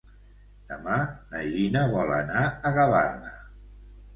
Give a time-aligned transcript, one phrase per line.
[0.71, 0.95] Demà
[1.33, 3.39] na Gina vol anar a Gavarda.